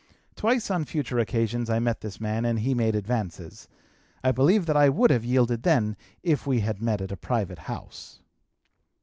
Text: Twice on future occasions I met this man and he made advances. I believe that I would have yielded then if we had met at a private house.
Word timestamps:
Twice 0.33 0.71
on 0.71 0.85
future 0.85 1.19
occasions 1.19 1.69
I 1.69 1.77
met 1.77 2.01
this 2.01 2.19
man 2.19 2.43
and 2.43 2.57
he 2.57 2.73
made 2.73 2.95
advances. 2.95 3.67
I 4.23 4.31
believe 4.31 4.65
that 4.65 4.75
I 4.75 4.89
would 4.89 5.11
have 5.11 5.23
yielded 5.23 5.61
then 5.61 5.95
if 6.23 6.47
we 6.47 6.61
had 6.61 6.81
met 6.81 7.01
at 7.01 7.11
a 7.11 7.15
private 7.15 7.59
house. 7.69 8.19